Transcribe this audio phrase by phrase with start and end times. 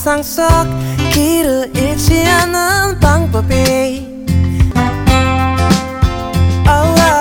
[0.00, 0.46] 세상 속
[1.12, 4.16] 길을 잃지 않는 방법이
[6.66, 7.16] Oh, oh.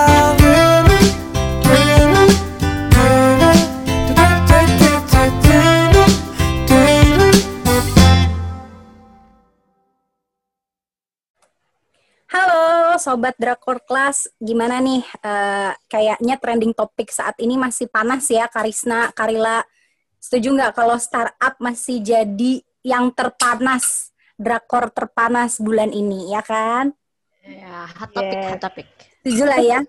[12.32, 15.04] Halo Sobat Drakor Class, gimana nih?
[15.04, 19.60] Eh, kayaknya trending topik saat ini masih panas ya, Karisna, Karila.
[20.25, 26.93] Setuju nggak kalau startup masih jadi yang terpanas, drakor terpanas bulan ini, ya kan?
[27.44, 28.48] Ya, hot topic, Yes.
[28.53, 28.86] hot topic.
[29.20, 29.80] Setuju lah ya?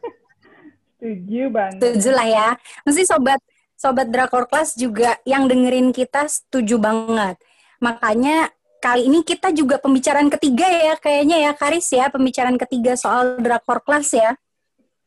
[0.99, 1.79] Setuju banget.
[1.79, 2.47] Setuju lah ya.
[2.87, 3.41] Mesti Sobat
[3.81, 7.41] Sobat Drakor Class juga yang dengerin kita setuju banget.
[7.81, 13.41] Makanya kali ini kita juga pembicaraan ketiga ya, kayaknya ya, Karis ya, pembicaraan ketiga soal
[13.41, 14.37] Drakor Class ya.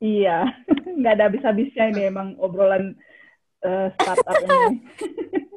[0.02, 0.50] Iya,
[0.98, 2.98] nggak ada habis-habisnya ini emang obrolan
[3.62, 4.82] eh, startup ini.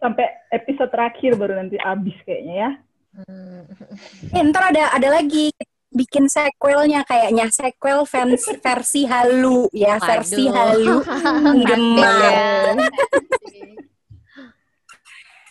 [0.00, 2.70] Sampai episode terakhir baru nanti habis kayaknya ya.
[3.10, 3.62] Hmm.
[4.32, 5.52] Eh, ntar ada ada lagi
[5.90, 10.56] bikin sequelnya kayaknya sequel fans versi halu ya versi Waduh.
[10.56, 10.96] halu.
[12.00, 12.72] Ya.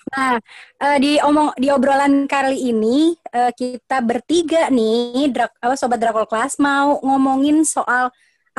[0.10, 0.42] Nah
[0.82, 6.26] eh, di omong di obrolan kali ini eh, kita bertiga nih drak, apa sobat Drakor
[6.26, 8.10] Class mau ngomongin soal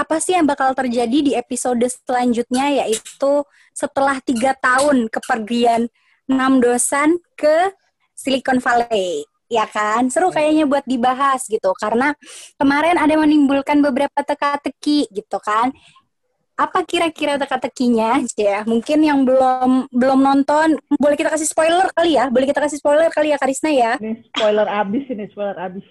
[0.01, 3.45] apa sih yang bakal terjadi di episode selanjutnya yaitu
[3.77, 5.93] setelah tiga tahun kepergian
[6.25, 7.77] enam dosan ke
[8.17, 9.29] Silicon Valley.
[9.51, 10.09] Ya kan?
[10.09, 11.75] Seru kayaknya buat dibahas gitu.
[11.77, 12.15] Karena
[12.57, 15.75] kemarin ada yang menimbulkan beberapa teka-teki gitu kan.
[16.55, 18.25] Apa kira-kira teka-tekinya?
[18.39, 22.31] Ya mungkin yang belum belum nonton boleh kita kasih spoiler kali ya?
[22.31, 23.93] Boleh kita kasih spoiler kali ya Karisna ya?
[23.99, 25.87] Ini spoiler abis ini, spoiler abis.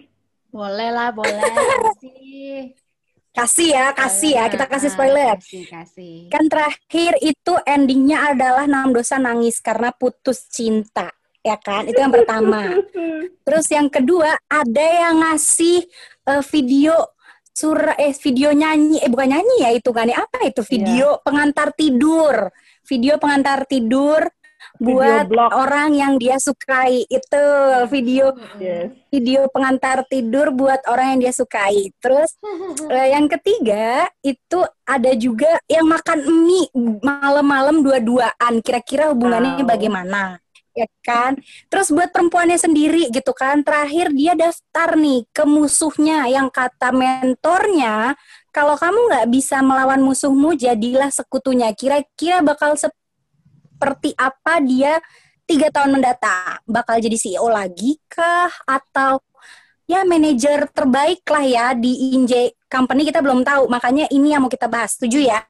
[0.49, 1.37] Boleh lah, boleh.
[2.01, 2.73] Kasih.
[3.33, 4.45] Kasih ya kasih ya.
[4.49, 5.35] Kita kasih spoiler.
[5.37, 6.15] Kasih, kasih.
[6.29, 11.09] kan terakhir itu endingnya adalah enam dosa nangis karena putus cinta
[11.45, 11.87] ya kan?
[11.87, 12.75] Itu yang pertama.
[13.45, 15.85] Terus yang kedua ada yang ngasih
[16.29, 16.95] eh, video
[17.53, 19.03] surah eh video nyanyi.
[19.03, 20.23] Eh bukan nyanyi ya itu kan ya.
[20.23, 20.61] Apa itu?
[20.65, 22.49] Video pengantar tidur.
[22.87, 24.25] Video pengantar tidur
[24.77, 25.49] buat blog.
[25.51, 27.43] orang yang dia sukai itu
[27.87, 28.91] video Yes.
[29.09, 32.35] video pengantar tidur buat orang yang dia sukai terus
[32.89, 36.67] Eh, yang ketiga itu ada juga yang makan mie
[36.99, 38.59] malam-malam dua-duaan.
[38.65, 39.69] Kira-kira hubungannya Wow.
[39.69, 40.41] bagaimana?
[40.73, 41.37] Ya kan?
[41.67, 43.61] Terus buat perempuannya sendiri gitu kan.
[43.61, 48.15] Terakhir dia daftar nih ke musuhnya yang kata mentornya,
[48.49, 51.69] kalau kamu nggak bisa melawan musuhmu, jadilah sekutunya.
[51.77, 52.73] Kira-kira bakal
[53.79, 54.99] seperti apa dia
[55.47, 56.59] tiga tahun mendatang?
[56.67, 58.51] Bakal jadi CEO lagi kah?
[58.67, 59.23] Atau
[59.87, 64.51] ya manajer terbaik lah ya di Inje Company kita belum tahu makanya ini yang mau
[64.51, 65.41] kita bahas setuju ya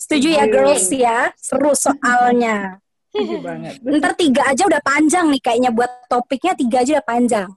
[0.00, 2.80] setuju ya girls ya seru soalnya
[3.12, 3.76] Setuju banget.
[3.84, 7.48] ntar tiga aja udah panjang nih kayaknya buat topiknya tiga aja udah panjang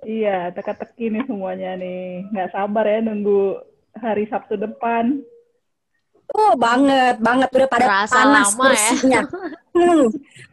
[0.00, 2.24] Iya, teka-teki nih semuanya nih.
[2.32, 3.60] Nggak sabar ya nunggu
[3.94, 5.20] hari Sabtu depan.
[6.36, 7.48] Oh banget banget.
[7.50, 8.68] Udah pada Terasa panas lama ya.
[8.70, 9.20] kursinya.
[9.70, 10.06] Hmm,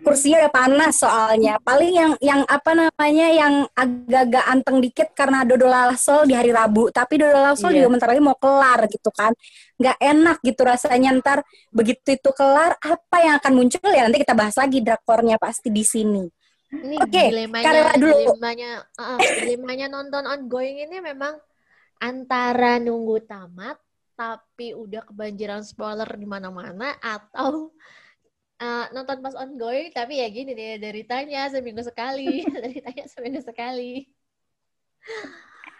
[0.05, 1.53] kursinya udah panas soalnya.
[1.59, 6.93] Paling yang yang apa namanya yang agak-agak anteng dikit karena dodol lasol di hari Rabu.
[6.93, 7.85] Tapi dodol lasol Iya.
[7.85, 9.33] juga bentar lagi mau kelar gitu kan.
[9.77, 11.09] Nggak enak gitu rasanya.
[11.17, 11.41] Ntar
[11.73, 13.89] begitu itu kelar apa yang akan muncul?
[13.89, 16.25] Ya nanti kita bahas lagi drakornya pasti di sini.
[16.67, 18.11] Ini Oke, dilemanya, Karela dulu.
[18.11, 21.39] dilemanya, uh, dilemanya nonton ongoing ini memang
[21.95, 23.79] antara nunggu tamat
[24.17, 27.69] tapi udah kebanjiran spoiler di mana-mana atau
[28.57, 34.09] uh, nonton pas ongoing tapi ya gini deh deritanya seminggu sekali, deritanya seminggu sekali.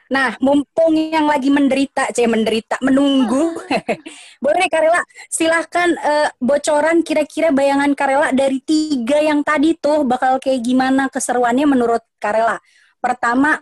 [0.07, 3.59] Nah, mumpung yang lagi menderita, c menderita, menunggu,
[4.43, 10.39] boleh nih Karela, silahkan eh, bocoran kira-kira bayangan Karela dari tiga yang tadi tuh bakal
[10.39, 12.55] kayak gimana keseruannya menurut Karela.
[13.03, 13.59] Pertama,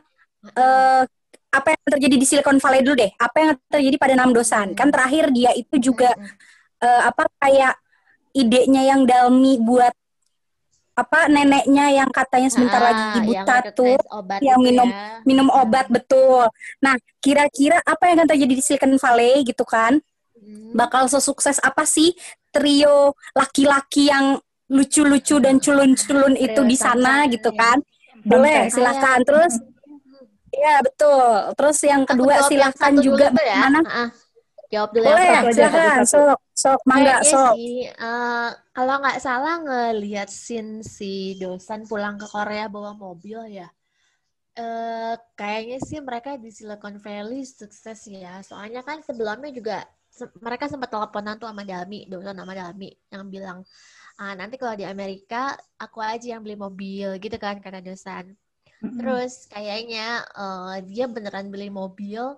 [0.53, 1.09] eh,
[1.55, 3.11] apa yang terjadi di Silicon Valley dulu deh?
[3.15, 4.75] Apa yang terjadi pada enam dosan?
[4.75, 6.11] Kan terakhir dia itu juga
[6.83, 7.79] eh, apa kayak
[8.35, 9.95] idenya yang Dalmi buat
[10.95, 14.89] apa neneknya yang katanya sebentar Ah, lagi yang buta recognize tuh obat yang itu minum
[14.91, 15.07] ya.
[15.27, 16.47] minum obat betul.
[16.79, 19.99] Nah, kira-kira apa yang akan terjadi di Silicon Valley gitu kan?
[20.35, 20.71] Hmm.
[20.71, 22.15] Bakal sesukses apa sih
[22.47, 24.39] trio laki-laki yang
[24.71, 27.59] lucu-lucu dan culun-culun itu di sana Samsung, gitu ya.
[27.59, 27.77] kan?
[28.25, 28.73] Boleh, Sampai.
[28.73, 29.19] silakan.
[29.27, 29.53] Terus
[30.63, 31.33] ya betul.
[31.57, 33.61] Terus yang kedua jawab yang silakan dulu juga tuh ya.
[33.61, 33.79] mana?
[33.85, 34.09] Ah,
[34.73, 36.03] jawab dulu Boleh, yang satu silakan.
[36.11, 37.55] Sok, sok, mangga, sok.
[37.55, 43.67] sih, eh, kalau nggak salah ngelihat scene si Dosan pulang ke Korea bawa mobil ya.
[44.59, 48.29] Eh, kayaknya sih mereka di Silicon Valley sukses ya.
[48.49, 49.75] Soalnya kan sebelumnya juga
[50.17, 53.59] se- mereka sempat teleponan tuh sama Dalmi, Dosan sama Dalmi yang bilang
[54.21, 55.37] ah, nanti kalau di Amerika
[55.83, 58.25] aku aja yang beli mobil gitu kan kata dosen.
[58.81, 62.35] Terus kayaknya eh, dia beneran beli mobil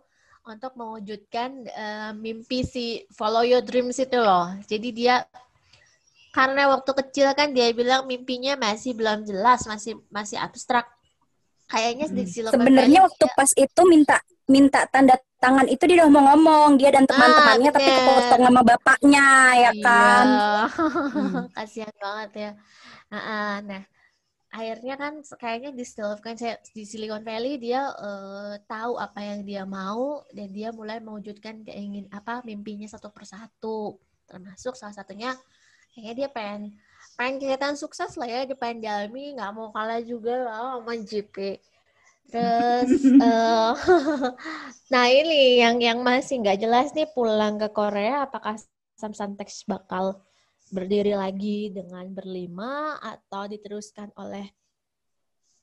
[0.47, 4.47] untuk mewujudkan eh, mimpi si follow your dreams itu loh.
[4.65, 5.15] Jadi dia
[6.31, 10.85] karena waktu kecil kan dia bilang mimpinya masih belum jelas, masih masih abstrak.
[11.67, 12.31] Kayaknya di Hmm.
[12.31, 14.17] Silicon Sebenarnya waktu pas itu minta
[14.47, 17.97] minta tanda tangan itu dia udah mau ngomong dia dan teman-temannya tapi Ah, bener.
[17.99, 19.27] kepotong sama bapaknya
[19.67, 20.25] ya kan.
[20.25, 20.67] Iya.
[21.17, 21.49] Hmm.
[21.55, 22.51] Kasihan banget ya.
[23.11, 23.81] Nah, nah,
[24.47, 26.35] akhirnya kan kayaknya di Silicon
[26.71, 32.07] di Silicon Valley dia eh, tahu apa yang dia mau dan dia mulai mewujudkan keingin
[32.09, 33.99] apa mimpinya satu persatu.
[34.27, 35.35] Termasuk salah satunya
[35.91, 36.61] kayaknya dia pengen
[37.19, 41.35] pengen kelihatan sukses lah ya di pengen Dalmi nggak mau kalah juga lah sama JP.
[42.27, 42.91] Terus
[43.27, 43.71] eh,
[44.94, 48.55] nah ini yang yang masih nggak jelas nih pulang ke Korea apakah
[48.97, 50.26] Samsung Text bakal
[50.71, 54.51] berdiri lagi dengan berlima atau diteruskan oleh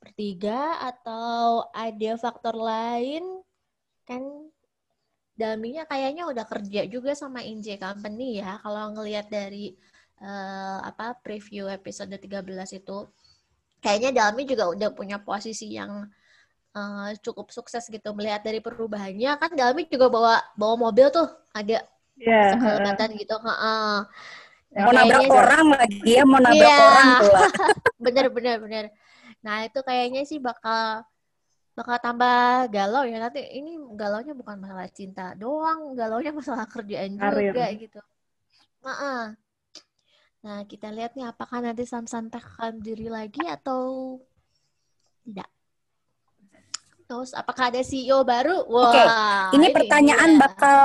[0.00, 3.24] bertiga atau ada faktor lain
[4.04, 4.20] kan
[5.34, 9.74] Dalminya kayaknya udah kerja juga sama Inje Company ya kalau ngelihat dari
[10.22, 13.10] eh, apa preview episode 13 itu
[13.82, 16.06] kayaknya Dalmi juga udah punya posisi yang
[16.78, 21.82] eh, cukup sukses gitu melihat dari perubahannya kan Dalmi juga bawa bawa mobil tuh ada
[22.14, 22.54] Iya.
[22.54, 23.94] sekelebatan gitu heeh.
[24.74, 26.78] Mau nabrak orang lagi ya mau nabrak Iya.
[26.82, 27.40] orang pula.
[28.04, 28.84] bener bener bener
[29.38, 31.04] nah itu kayaknya sih bakal
[31.72, 37.50] bakal tambah galau ya nanti ini galaunya bukan masalah cinta doang galaunya masalah kerjaan Karir.
[37.50, 38.00] juga gitu
[38.82, 39.22] Heeh.
[40.40, 44.16] nah kita lihat nih apakah nanti Samsung Tech akan diri lagi atau
[45.22, 45.48] tidak
[47.04, 49.02] terus apakah ada CEO baru wah Oke,
[49.54, 50.40] Ini pertanyaan dia.
[50.40, 50.80] bakal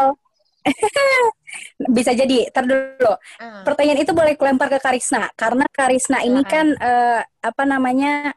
[1.98, 2.50] bisa jadi.
[2.54, 3.14] Ntar dulu.
[3.40, 8.34] Ah, Pertanyaan itu boleh kelempar ke Karisna karena Karisna ini kan eh, apa namanya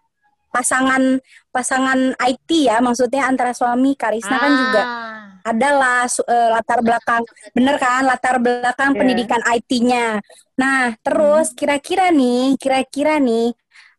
[0.52, 1.16] pasangan
[1.48, 5.48] pasangan IT ya maksudnya antara suami Karisna kan juga ah.
[5.48, 7.22] adalah eh, latar belakang
[7.56, 8.98] bener kan latar belakang Iya.
[9.00, 10.20] pendidikan IT-nya.
[10.52, 13.56] Nah, terus kira-kira nih, kira-kira nih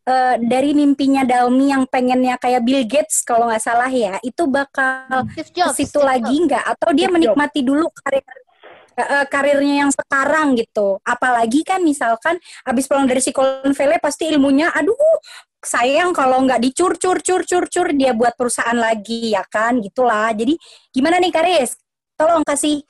[0.07, 5.27] eh, dari mimpinya Dalmi yang pengennya kayak Bill Gates kalau nggak salah ya, itu bakal
[5.31, 6.45] Steve ke Jobs, situ lagi Jobs.
[6.51, 8.23] nggak atau dia Steve menikmati dulu karir
[8.93, 10.99] eh, eh, karirnya yang sekarang gitu.
[11.01, 14.95] Apalagi kan misalkan habis pulang dari Silicon Valley pasti ilmunya aduh
[15.63, 20.35] sayang kalau nggak dicur cur cur cur cur dia buat perusahaan lagi ya kan gitulah.
[20.35, 20.59] Jadi
[20.91, 21.79] gimana nih Karis?
[22.19, 22.83] Tolong kasih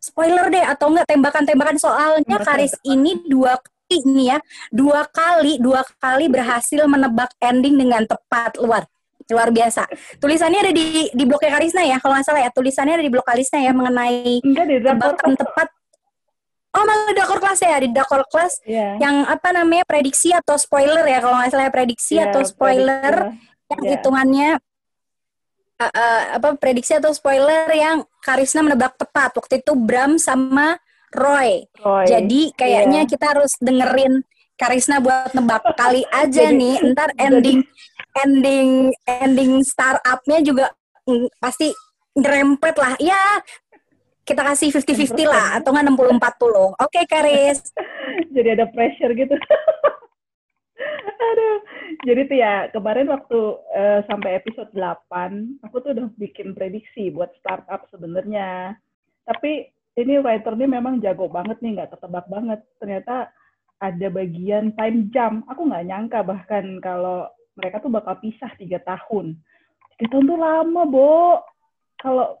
[0.00, 2.36] spoiler deh atau enggak tembakan-tembakan soalnya.
[2.42, 3.56] Karis ini dua
[3.98, 4.38] nih ya
[4.70, 8.54] dua kali dua kali berhasil menebak ending dengan tepat.
[8.62, 8.86] Luar
[9.30, 9.86] luar biasa.
[10.18, 12.50] Tulisannya ada di di blognya Karisna ya kalau nggak salah ya.
[12.54, 15.68] Tulisannya ada di blog Karisna ya mengenai Enggak di tebakan tepat.
[16.70, 18.94] Oh malah di Dakor kelas ya di Dakor kelas Iya.
[19.02, 23.14] yang apa namanya prediksi atau spoiler ya kalau nggak salah ya, prediksi Iya, atau spoiler
[23.26, 23.90] prediksi yang Iya.
[23.98, 24.48] hitungannya
[25.82, 29.34] uh, uh, apa prediksi atau spoiler yang Karisna menebak tepat.
[29.34, 30.78] Waktu itu Bram sama
[31.10, 31.66] Roy.
[31.82, 32.04] Roy.
[32.06, 33.10] Jadi kayaknya Iya.
[33.10, 34.22] kita harus dengerin
[34.54, 36.76] Karisna buat nebak kali aja Jadi- nih.
[36.94, 37.60] Ntar ending
[38.20, 40.66] ending ending startupnya juga
[41.06, 41.70] mm, pasti
[42.14, 42.94] ngerempet lah.
[42.98, 43.40] Ya
[44.22, 46.78] kita kasih 50-50 lah atau nggak 60-40.
[46.78, 47.58] Oke Karis.
[48.34, 49.34] jadi ada pressure gitu.
[51.20, 51.56] Aduh.
[52.06, 53.38] Jadi tuh ya, kemarin waktu
[53.76, 58.78] eh, sampai episode 8, aku tuh udah bikin prediksi buat startup sebenarnya.
[59.28, 62.60] Tapi ini writer memang jago banget nih, nggak ketebak banget.
[62.78, 63.30] Ternyata
[63.80, 65.48] ada bagian time jump.
[65.50, 69.34] Aku nggak nyangka bahkan kalau mereka tuh bakal pisah tiga tahun.
[69.98, 71.42] Tiga tahun tuh lama, Bo.
[72.00, 72.38] Kalau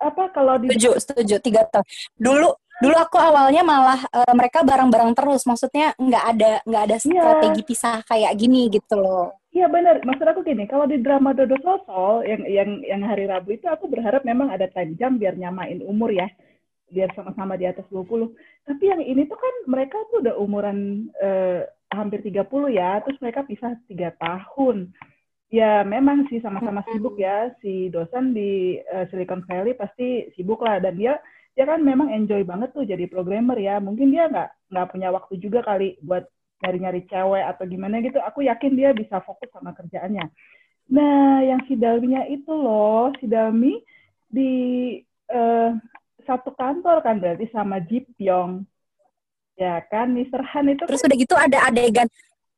[0.00, 1.36] apa kalau di Setuju, setuju.
[1.40, 1.86] Tiga tahun.
[2.18, 2.48] Dulu,
[2.84, 5.48] dulu aku awalnya malah eh, mereka bareng-bareng terus.
[5.48, 9.40] Maksudnya nggak ada nggak ada strategi pisah kayak gini gitu loh.
[9.50, 13.58] Iya benar, maksud aku gini, kalau di drama Dodo Sosol yang yang yang hari Rabu
[13.58, 16.30] itu aku berharap memang ada time jump biar nyamain umur ya.
[16.90, 18.34] Biar sama-sama di atas 20.
[18.66, 23.46] Tapi yang ini tuh kan mereka tuh udah umuran eh, hampir 30 ya, terus mereka
[23.46, 24.90] pisah tiga tahun.
[25.50, 30.78] Ya memang sih sama-sama sibuk ya, si dosen di eh, Silicon Valley pasti sibuk lah
[30.78, 31.18] dan dia
[31.58, 33.82] dia kan memang enjoy banget tuh jadi programmer ya.
[33.82, 36.26] Mungkin dia nggak nggak punya waktu juga kali buat
[36.60, 40.28] nyari-nyari cewek atau gimana gitu, aku yakin dia bisa fokus sama kerjaannya.
[40.92, 43.80] Nah, yang si Dalminya itu loh, si Dalmi
[44.28, 44.52] di
[45.30, 45.70] eh,
[46.26, 48.64] satu kantor kan berarti sama Ji Pyong.
[49.60, 50.40] Ya kan, Mr.
[50.56, 52.08] Han itu Terus udah gitu ada adegan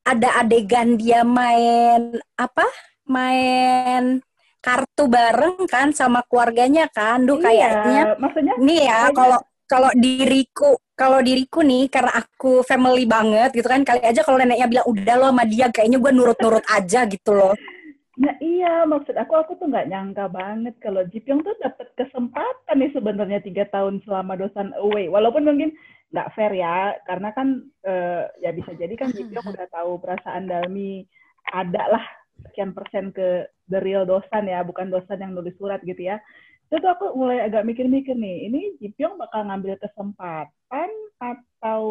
[0.02, 2.66] ada adegan dia main apa?
[3.06, 4.22] Main
[4.62, 7.26] kartu bareng kan sama keluarganya kan.
[7.26, 13.08] Duh Iya, kayaknya maksudnya nih ya kalau kalau diriku kalau diriku nih karena aku family
[13.08, 16.64] banget gitu kan kali aja kalau neneknya bilang udah lo sama dia kayaknya gue nurut-nurut
[16.70, 17.54] aja gitu loh.
[18.22, 22.94] Nah iya, maksud aku aku tuh nggak nyangka banget kalau Jipyong tuh dapat kesempatan nih
[22.94, 25.10] sebenarnya tiga tahun selama dosan away.
[25.10, 25.74] Walaupun mungkin
[26.14, 31.02] nggak fair ya, karena kan eh, ya bisa jadi kan Jipyong udah tahu perasaan Dalmi
[31.50, 32.04] ada lah
[32.46, 36.22] sekian persen ke the real dosan ya, bukan dosan yang nulis surat gitu ya.
[36.70, 41.82] Itu tuh aku mulai agak mikir-mikir nih, ini Jipyong bakal ngambil kesempatan atau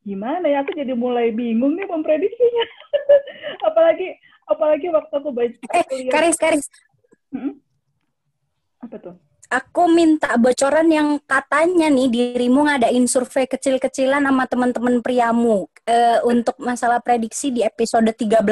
[0.00, 0.64] gimana ya?
[0.64, 2.64] Aku jadi mulai bingung nih memprediksinya.
[3.68, 4.16] apalagi
[4.48, 6.66] apalagi waktu aku baca Eh, Karis, Karis,
[7.30, 7.60] Mm-mm.
[8.80, 9.14] apa tuh?
[9.48, 16.52] aku minta bocoran yang katanya nih dirimu ngadain survei kecil-kecilan sama teman-teman priamu eh, untuk
[16.60, 18.44] masalah prediksi di episode 13.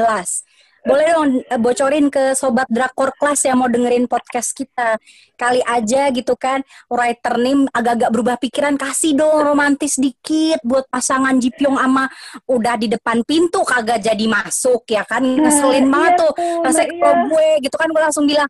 [0.86, 4.94] Boleh dong eh, bocorin ke sobat Drakor Class yang mau dengerin podcast kita.
[5.34, 11.34] Kali aja gitu kan, writer name agak-agak berubah pikiran, kasih dong romantis dikit buat pasangan
[11.42, 12.06] Jipyong sama
[12.46, 15.26] udah di depan pintu kagak jadi masuk ya kan.
[15.26, 16.32] Ngeselin Nah, banget iya tuh.
[16.62, 17.26] Rasanya nah kalau iya.
[17.26, 18.48] gue gitu kan gue langsung bilang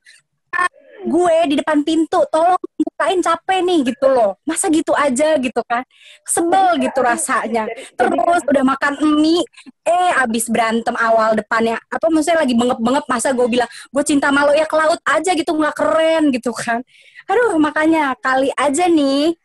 [0.52, 0.70] "Ah,
[1.08, 2.60] gue di depan pintu tolong
[2.96, 4.40] bukain capek nih gitu loh.
[4.48, 5.84] Masa gitu aja gitu kan.
[6.24, 7.68] Sebel gitu rasanya.
[7.92, 9.44] terus udah makan mie.
[9.84, 11.76] Eh abis berantem awal depannya.
[11.92, 15.52] Apa maksudnya lagi bengep-bengep masa gue bilang gue cinta malu ya ke laut aja gitu
[15.52, 16.80] nggak keren gitu kan.
[17.28, 19.36] Aduh makanya kali aja nih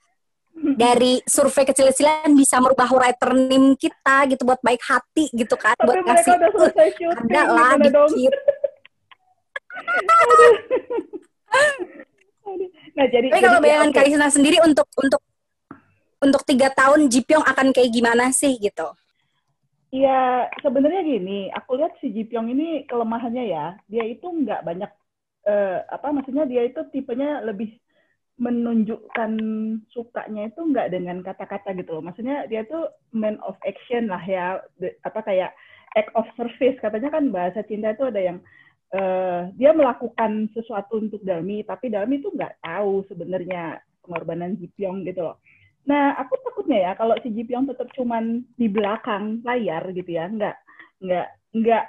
[0.55, 5.88] dari survei kecil-kecilan bisa merubah writer name kita gitu buat baik hati gitu kan Tapi
[5.89, 6.31] buat ngasih
[7.27, 8.31] ada lah dikit.
[12.98, 13.96] Nah, jadi, Tapi kalau bayangan oke.
[13.96, 15.22] Karisna sendiri untuk untuk
[16.22, 18.88] untuk tiga tahun Jipyong akan kayak gimana sih gitu?
[19.91, 24.91] Iya, sebenarnya gini, aku lihat si Jipyong ini kelemahannya ya, dia itu nggak banyak
[25.50, 27.75] eh, apa maksudnya dia itu tipenya lebih
[28.39, 29.31] menunjukkan
[29.91, 32.03] sukanya itu nggak dengan kata-kata gitu loh.
[32.08, 35.51] Maksudnya dia tuh man of action lah ya, De- apa kayak
[36.00, 38.38] act of service katanya kan bahasa cinta itu ada yang
[38.91, 45.24] eh, dia melakukan sesuatu untuk Dalmi, tapi Dalmi itu nggak tahu sebenarnya pengorbanan Jipyong gitu
[45.24, 45.38] loh.
[45.88, 50.55] Nah, aku takutnya ya kalau si Jipyong tetap cuman di belakang layar gitu ya, nggak
[51.01, 51.83] nggak nggak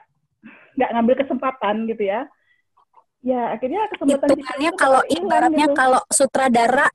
[0.78, 2.20] nggak ngambil kesempatan gitu ya.
[3.22, 5.78] Ya akhirnya kesempatan Hitungannya itu kalau ibaratnya gitu.
[5.78, 6.86] kalau sutradara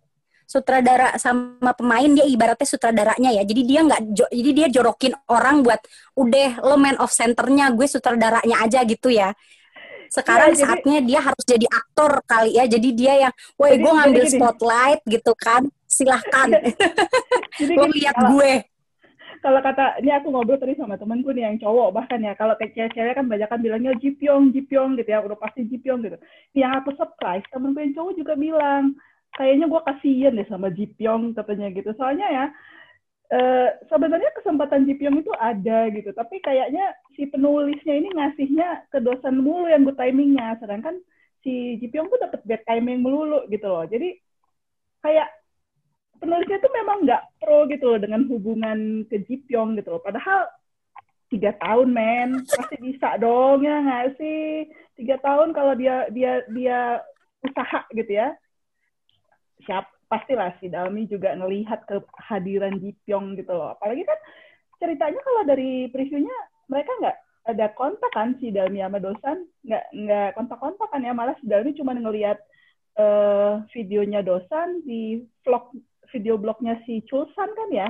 [0.47, 3.43] sutradara sama pemain dia ibaratnya sutradaranya ya.
[3.45, 5.79] Jadi dia nggak jadi dia jorokin orang buat
[6.17, 9.31] udah lo man of centernya gue sutradaranya aja gitu ya.
[10.09, 12.65] Sekarang Iya, jadi- saatnya dia harus jadi aktor kali ya.
[12.65, 14.37] Jadi dia yang, woi gue ngambil jadi gini.
[14.37, 15.63] spotlight gitu kan.
[15.85, 16.49] Silahkan
[17.59, 18.53] Jadi lo gini, lihat gue.
[19.37, 22.73] kalau kata ini aku ngobrol tadi sama temanku nih yang cowok bahkan ya kalau kayak
[22.73, 26.17] cewek-cewek kan banyak kan bilangnya Jipyong Jipyong gitu ya udah pasti Jipyong gitu
[26.51, 28.97] yang aku surprise temanku yang cowok juga bilang
[29.31, 32.45] kayaknya gue kasihan deh sama Jipyong katanya gitu soalnya ya
[33.33, 39.43] eh, sebenarnya kesempatan Jipyong itu ada gitu tapi kayaknya si penulisnya ini ngasihnya ke dosen
[39.43, 41.01] mulu yang good timingnya sedangkan
[41.47, 43.87] si Jipyong tuh dapet bad timing melulu gitu loh.
[43.87, 44.19] Jadi
[44.99, 45.31] kayak
[46.19, 50.03] penulisnya tuh memang nggak pro gitu loh dengan hubungan ke Jipyong gitu loh.
[50.03, 50.51] Padahal
[51.31, 54.67] tiga tahun men pasti bisa dong ya nggak sih?
[54.99, 56.99] Tiga tahun kalau dia dia dia
[57.39, 58.35] usaha gitu ya.
[59.63, 63.75] Siap pastilah si Dalmi juga ngelihat kehadiran Jipyong gitu loh.
[63.75, 64.19] Apalagi kan
[64.79, 66.37] ceritanya kalau dari previewnya
[66.71, 69.47] mereka nggak ada kontak kan si Dalmi sama Dosan?
[69.67, 72.39] Nggak nggak kontak-kontak kan ya malah si Dalmi cuma ngelihat
[72.99, 75.75] eh, videonya Dosan di vlog
[76.11, 77.89] video blognya si Chulsan kan ya?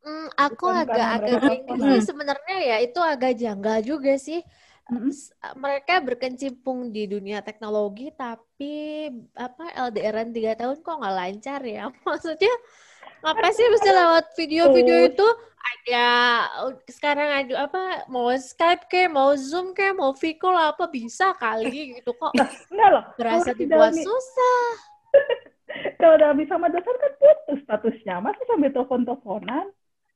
[0.00, 1.28] Hmm, aku Bukan agak
[1.76, 4.40] sih sebenarnya ya itu agak janggal juga sih.
[4.90, 5.14] Mm-mm.
[5.14, 9.06] S- Mereka berkecimpung di dunia teknologi tapi
[9.38, 11.88] apa LDRan tiga tahun kok nggak lancar ya?
[12.06, 12.52] Maksudnya
[13.20, 15.12] apa sih mesti lewat video-video Terus.
[15.14, 15.28] itu
[15.60, 16.08] ada
[16.88, 22.00] sekarang ada apa mau Skype kayak mau Zoom kayak mau video call apa bisa kali
[22.00, 22.32] gitu kok
[22.72, 24.64] enggak loh berasa dibuat susah.
[26.00, 29.68] kalau Dalmi sama Dosan kan putus statusnya masa sambil telepon-teleponan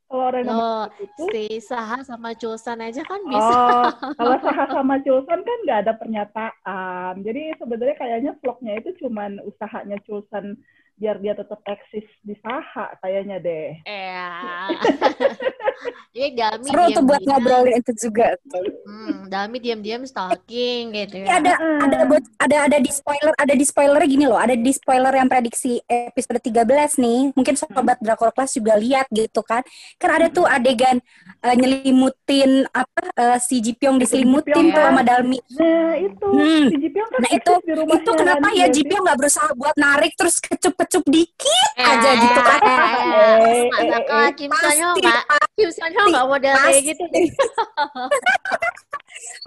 [0.05, 3.41] kalau orang yang Loh, putus si Saha sama Chosan aja kan bisa.
[3.41, 3.89] Oh,
[4.21, 7.15] kalau Saha sama Chulsan kan nggak ada pernyataan.
[7.25, 10.61] Jadi sebenarnya kayaknya vlognya itu cuman usahanya Chulsan
[10.95, 13.69] biar dia tetap eksis di Saha kayaknya deh.
[13.85, 14.31] Ya.
[16.15, 18.63] Jadi Dami Seru tuh buat ngobrolin itu juga tuh.
[18.87, 21.43] Hmm, Dami diam-diam stalking gitu ya.
[21.43, 25.11] ada ada bot- ada ada di spoiler ada di spoilernya gini loh ada di spoiler
[25.11, 26.63] yang prediksi episode 13
[26.97, 29.67] nih mungkin sobat Drakor Class juga lihat gitu kan
[29.99, 31.03] kan ada tuh adegan
[31.43, 34.87] eh, nyelimutin apa eh, si Jipyong diselimutin Jipyong, tuh ya.
[34.89, 36.67] sama Dalmi Nah itu Hmm.
[36.71, 38.73] si Jipyong kan nah itu di rumahnya itu kenapa ya sih?
[38.73, 42.61] Jipyong nggak berusaha buat narik terus kecup kekecup dikit Eh, aja gitu kan.
[42.61, 45.25] eh, eh, Eh, eh, eh, Kim nggak?
[45.57, 47.25] Kim Sonyo nggak model kayak gitu deh.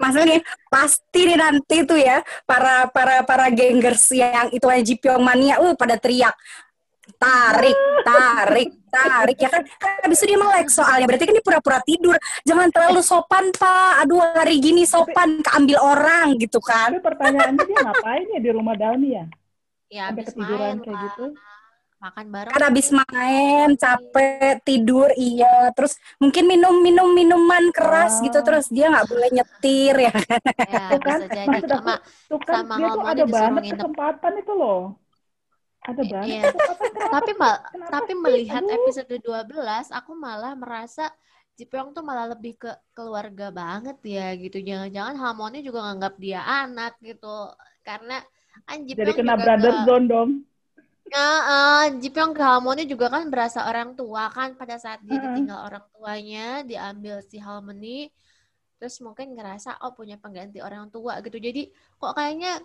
[0.02, 0.40] Maksudnya nih,
[0.72, 5.74] pasti nih nanti tuh ya para para para gengers yang itu aja Jipyong mania, uh
[5.78, 6.34] pada teriak
[7.18, 9.62] tarik, tarik, tarik ya kan.
[10.04, 12.16] Habis itu dia melek soalnya berarti kan dia pura-pura tidur.
[12.44, 14.04] Jangan terlalu sopan pak.
[14.04, 16.92] Aduh hari gini sopan keambil orang gitu kan.
[16.94, 19.24] Tapi pertanyaannya dia ngapain ya di rumah Dalmi ya?
[19.88, 21.04] Ya habis ketiduran main kayak lah.
[21.06, 21.24] gitu.
[21.98, 22.52] Makan bareng.
[22.54, 28.22] Kan habis main capek tidur iya terus mungkin minum minum minuman keras Ah.
[28.22, 30.40] gitu terus dia nggak boleh nyetir ya kan.
[30.62, 31.48] Ya, Tuh kan, bisa jadi.
[31.50, 31.94] maksud aku, Sama,
[32.30, 33.74] Tuh kan Sama dia tuh ada banget nginep.
[33.74, 34.82] kesempatan itu loh.
[35.80, 36.42] Ada banget iya.
[37.08, 38.20] tapi mal- kenapa tapi sih?
[38.20, 38.76] melihat Aduh.
[38.76, 41.08] episode 12 aku malah merasa
[41.56, 44.62] Jipyong tuh malah lebih ke keluarga banget ya gitu.
[44.62, 47.50] Jangan-jangan Harmony juga nganggap dia anak gitu.
[47.82, 48.22] Karena
[48.64, 50.30] kan Jipyong Jadi kena brother ke, zone dong.
[51.08, 55.84] Heeh, Jipyong ke Harmony juga kan berasa orang tua kan pada saat dia ditinggal orang
[55.96, 58.12] tuanya, diambil si Harmony.
[58.78, 61.40] Terus mungkin ngerasa oh punya pengganti orang tua gitu.
[61.40, 62.60] Jadi kok kayaknya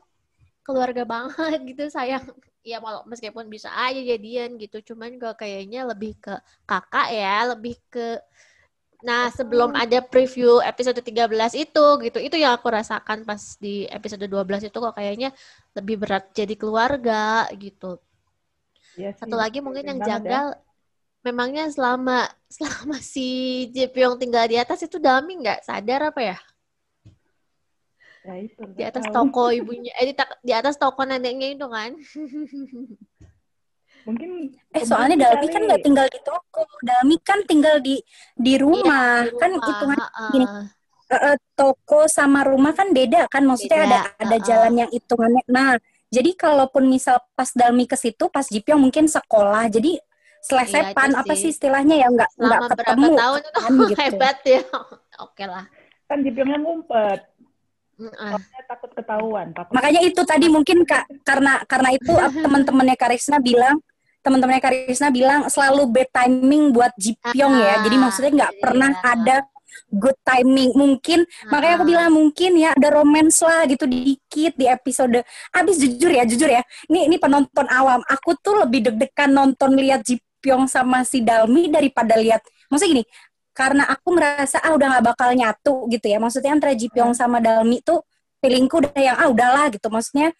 [0.61, 2.23] keluarga banget gitu sayang.
[2.63, 7.75] Ya walau meskipun bisa aja jadian gitu, cuman kok kayaknya lebih ke kakak ya, lebih
[7.91, 8.23] ke
[9.03, 11.27] Nah, sebelum ada preview episode 13
[11.59, 15.35] itu gitu, itu yang aku rasakan pas di episode 12 itu kok kayaknya
[15.77, 17.97] lebih berat jadi keluarga gitu.
[18.97, 19.99] Iya sih, Satu lagi mungkin yang ya.
[20.03, 20.45] janggal,
[21.25, 22.17] memangnya selama
[22.57, 23.27] selama si
[23.75, 26.37] Jipyong tinggal di atas itu Dami nggak sadar apa ya?
[28.27, 28.61] Ya itu.
[28.77, 29.13] Di atas tahu.
[29.15, 30.13] toko ibunya, eh di,
[30.47, 31.91] di atas toko neneknya itu kan?
[34.07, 34.31] Mungkin
[34.73, 38.01] Eh soalnya Dalmi kan nggak tinggal di toko, Dalmi kan tinggal di
[38.33, 40.33] di rumah, Iya, di kan rumah, hitungan heeh.
[40.33, 40.45] gini.
[41.13, 44.41] Eh, eh, toko sama rumah kan beda kan, maksudnya Beda, ada ada heeh.
[44.43, 45.43] jalan yang hitungannya.
[45.47, 45.77] Nah,
[46.09, 49.97] jadi kalaupun misal pas Dalmi ke situ, pas Jipyong mungkin sekolah, jadi
[50.43, 51.49] selesepan Iya, apa sih.
[51.49, 53.95] istilahnya ya nggak nggak Selama berapa ketemu tahun itu kan gitu.
[54.01, 54.61] hebat ya.
[55.25, 55.65] Oke lah.
[56.03, 57.19] Kan Jipyongnya ngumpet.
[57.93, 58.31] Heeh.
[58.35, 59.47] Soalnya takut ketahuan.
[59.53, 63.79] Takut Makanya itu tadi mungkin Kak karena karena itu apa, teman-temannya Karisna bilang
[64.23, 67.75] teman-temannya Karisna bilang selalu bad timing buat Jipyong ya.
[67.83, 68.61] Jadi Ah, maksudnya nggak iya.
[68.63, 69.35] pernah ada
[69.91, 70.73] good timing.
[70.73, 75.21] Mungkin makanya aku bilang mungkin ya ada romance lah gitu dikit di episode.
[75.53, 76.61] Abis jujur ya, jujur ya.
[76.89, 78.01] Ini ini penonton awam.
[78.09, 82.43] Aku tuh lebih deg-degan nonton lihat Jipyong sama si Dalmi daripada lihat.
[82.67, 83.03] Maksudnya gini,
[83.53, 86.17] karena aku merasa ah udah nggak bakal nyatu gitu ya.
[86.17, 88.01] Maksudnya antara Jipyong sama Dalmi tuh
[88.41, 89.87] feelingku udah yang ah udahlah gitu.
[89.87, 90.33] Maksudnya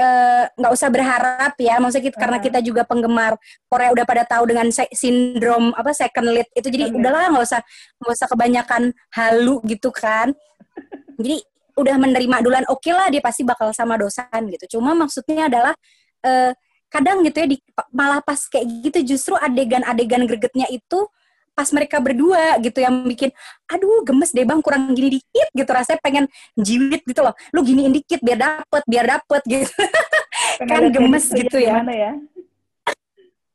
[0.00, 1.76] eh, nggak usah berharap ya.
[1.76, 2.46] Maksudnya kita, karena Hmm.
[2.48, 3.36] kita juga penggemar
[3.68, 6.96] Korea udah pada tahu dengan se- sindrom apa second lead itu jadi lead.
[6.96, 7.60] udahlah nggak usah
[8.00, 8.82] nggak usah kebanyakan
[9.12, 10.32] halu gitu kan.
[11.20, 11.36] Jadi
[11.76, 14.80] udah menerima duluan oke lah dia pasti bakal sama dosan gitu.
[14.80, 15.76] Cuma maksudnya adalah
[16.24, 16.52] eh,
[16.90, 17.56] kadang gitu ya di,
[17.94, 21.06] malah pas kayak gitu justru adegan-adegan gregetnya itu
[21.54, 23.28] pas mereka berdua gitu yang bikin
[23.68, 25.70] aduh gemes deh bang kurang gini dikit gitu.
[25.70, 26.24] Rasanya pengen
[26.56, 27.34] jiwit gitu loh.
[27.52, 29.68] Lu giniin dikit biar dapet biar dapet gitu.
[30.70, 31.80] Kan gemes gitu ya.
[31.84, 32.12] Ya?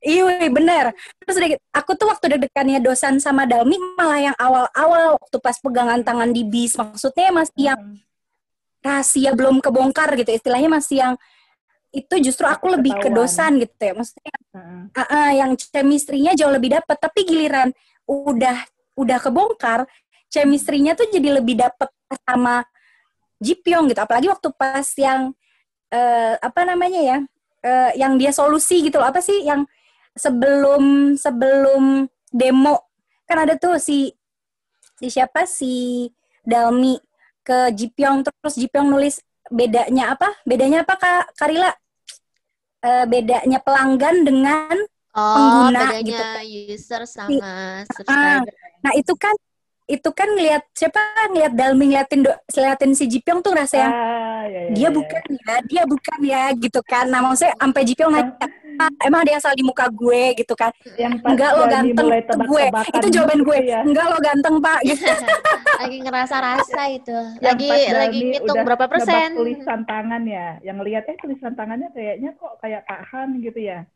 [0.06, 0.94] iya bener.
[1.26, 5.58] Terus udah gitu, aku tuh waktu deg-degannya dosan sama Dalmi malah yang awal-awal waktu pas
[5.58, 6.78] pegangan tangan di bis.
[6.78, 7.98] Maksudnya masih yang Hmm.
[8.86, 11.14] rahasia belum kebongkar gitu istilahnya masih yang
[11.90, 13.98] itu justru aku lebih ke dosan gitu ya.
[13.98, 14.82] Maksudnya Heeh.
[14.96, 16.96] Ah, ah, yang chemistry-nya jauh lebih dapet.
[16.96, 17.76] Tapi giliran
[18.08, 18.64] udah
[18.96, 19.84] udah kebongkar
[20.32, 21.92] chemistry-nya tuh jadi lebih dapet
[22.24, 22.64] sama
[23.44, 24.00] Jipyong gitu.
[24.00, 25.36] Apalagi waktu pas yang
[25.92, 27.18] eh, apa namanya ya
[27.68, 29.12] eh, yang dia solusi gitu loh.
[29.12, 29.68] Apa sih yang
[30.16, 32.88] sebelum sebelum demo?
[33.28, 34.16] Kan ada tuh si
[34.96, 35.44] si siapa?
[35.44, 36.08] Si
[36.48, 36.96] Dalmi
[37.44, 38.24] ke Jipyong.
[38.24, 39.20] Terus Jipyong nulis
[39.52, 40.32] bedanya apa?
[40.48, 41.76] Bedanya apa kak Karila
[42.86, 44.76] Eh, bedanya pelanggan dengan
[45.16, 46.24] Oh, pengguna bedanya gitu.
[46.74, 48.54] user sama Ah, subscriber.
[48.86, 49.34] Nah itu kan
[49.90, 51.00] itu kan ngelihat siapa
[51.34, 54.94] ngelihat Dalmi ngeliatin do, ngeliatin si Jipyong tuh rasa yang Ah, ya, ya, dia ya,
[54.98, 57.06] bukan ya dia bukan ya gitu kan.
[57.10, 58.26] Nah maksudnya sampai Jipyong "Ah,
[59.04, 60.72] emang ada yang salah di muka gue gitu kan.
[60.96, 62.66] Yang pas Enggak lo ganteng itu gue.
[62.96, 63.60] Itu jawaban gitu gue.
[63.66, 63.80] ya.
[63.84, 65.06] Enggak lo ganteng pak gitu.
[65.76, 67.18] lagi ngerasa rasa itu.
[67.40, 69.36] Lagi lagi ngitung udah berapa persen.
[69.36, 70.60] tulisan tangan ya.
[70.64, 73.88] Yang lihat eh tulisan tangannya kayaknya kok kayak Kak Han gitu ya.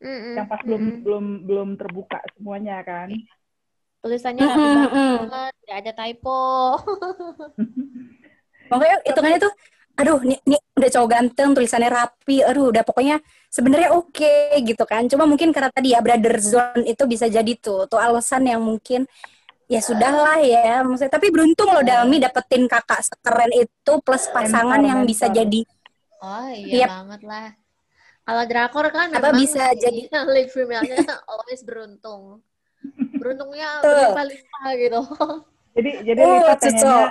[0.00, 1.02] Mm-mm, Yang pas belum mm-mm.
[1.04, 3.12] belum belum terbuka semuanya kan.
[4.00, 5.16] Tulisannya mm.
[5.28, 6.40] banget, nggak ada typo.
[8.72, 9.52] Makanya hitungannya tuh
[10.00, 15.04] aduh nih, nih udah cowok ganteng tulisannya rapi aduh udah pokoknya sebenarnya oke gitu kan
[15.04, 19.04] cuma mungkin karena tadi ya brother zone itu bisa jadi tuh tuh alasan yang mungkin
[19.66, 25.04] ya sudahlah ya maksudnya tapi beruntung loh Dalmi dapetin kakak sekeren itu plus pasangan yang
[25.04, 25.38] bisa mentor.
[25.38, 25.60] jadi
[26.20, 26.88] Oh iya Yep.
[26.90, 27.48] banget lah.
[28.20, 32.44] Kalau drakor kan Apa bisa jadi- lead female-nya always beruntung.
[33.16, 35.00] Beruntungnya berlimpah-limpah gitu.
[35.72, 36.60] Jadi jadi Oh, cocok.
[36.60, 37.08] pengennya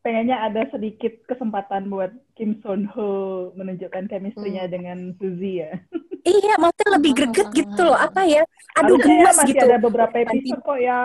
[0.00, 3.10] pengennya ada sedikit kesempatan buat Kim Son Ho
[3.52, 4.72] menunjukkan chemistry-nya Hmm.
[4.72, 5.72] dengan Suzy ya.
[6.20, 7.94] Iya, maksudnya lebih greget gitu loh.
[7.94, 8.44] Apa ya?
[8.76, 9.64] Aduh, Harusnya ya, gemes masih gitu.
[9.64, 11.02] ada beberapa episode kok ya.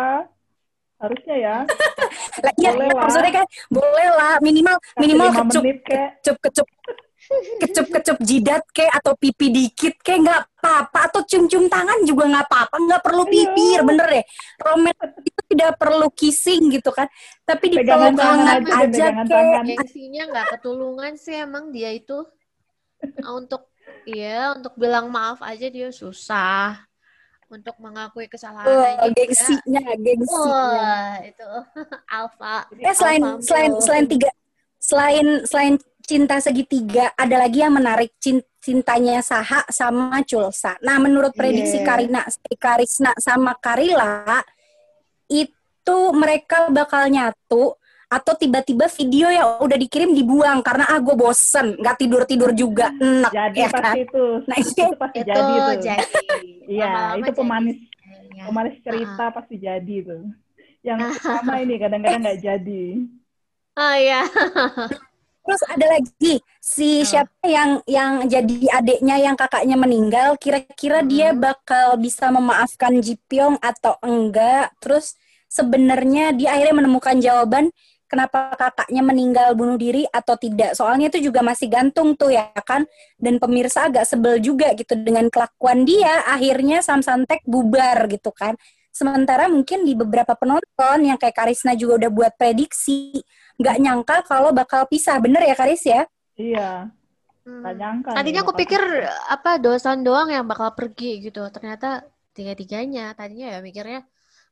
[0.95, 1.55] Harusnya ya.
[2.43, 2.99] Lah, Iya, Boleh lah.
[2.99, 6.67] maksudnya kan boleh lah minimal minimal kecup kecup kecup
[7.61, 12.45] kecup kecup jidat kayak atau pipi dikit kayak nggak apa-apa atau cium-cium tangan juga nggak
[12.49, 14.25] apa-apa nggak perlu bibir bener deh
[14.61, 17.09] romet itu tidak perlu kissing gitu kan
[17.45, 18.17] tapi di tangan
[18.65, 19.63] aja tangan.
[19.65, 22.25] Gengsinya nggak ketulungan sih emang dia itu.
[23.21, 23.69] Untuk
[24.09, 26.81] iya, untuk bilang maaf aja dia susah.
[27.45, 31.49] Untuk mengakui kesalahan oh, aja dia- gengsinya gengsinya Wah, itu
[32.17, 32.55] alfa.
[32.81, 33.83] Eh selain alfa selain male.
[33.85, 34.29] selain tiga
[34.81, 35.73] selain selain
[36.05, 40.77] cinta segitiga ada lagi yang menarik cin- cintanya Saha sama Culsa.
[40.79, 41.85] Nah menurut prediksi Iya.
[41.85, 42.21] Karina,
[42.55, 44.41] Karisna sama Karila
[45.27, 47.73] itu mereka bakal nyatu
[48.05, 52.93] atau tiba-tiba video yang udah dikirim dibuang karena ah gue bosen nggak tidur tidur juga
[52.93, 54.25] enak Jadi ya kan pasti itu.
[54.49, 55.75] Nah, itu itu- pasti itu jadi tuh.
[55.81, 56.05] jadi.
[56.65, 58.41] Iya, Lama-lama itu jadi pemanis sih.
[58.41, 60.23] pemanis cerita pasti jadi tuh.
[60.81, 62.83] Yang pertama ini kadang-kadang nggak jadi.
[63.75, 64.21] Oh iya.
[65.45, 67.05] Terus ada lagi si Apa?
[67.05, 71.41] siapa yang yang jadi adiknya yang kakaknya meninggal, kira-kira dia Hmm.
[71.41, 74.73] bakal bisa memaafkan Ji Pyong atau enggak?
[74.81, 75.13] Terus
[75.47, 77.69] sebenarnya dia akhirnya menemukan jawaban
[78.09, 80.73] kenapa kakaknya meninggal bunuh diri atau tidak.
[80.73, 82.85] Soalnya itu juga masih gantung tuh ya kan.
[83.21, 86.25] Dan pemirsa agak sebel juga gitu dengan kelakuan dia.
[86.25, 88.57] Akhirnya Samsantek bubar gitu kan.
[88.95, 93.19] Sementara mungkin di beberapa penonton yang kayak Karisna juga udah buat prediksi,
[93.55, 95.17] nggak nyangka kalau bakal pisah.
[95.23, 96.01] Bener ya Karis ya?
[96.35, 96.91] Iya,
[97.45, 97.61] Hmm.
[97.61, 98.09] nggak nyangka.
[98.17, 98.81] Tadinya aku pikir
[99.29, 101.45] apa dosan doang yang bakal pergi gitu.
[101.53, 102.03] Ternyata
[102.35, 103.13] tiga-tiganya.
[103.15, 104.03] Tadinya ya mikirnya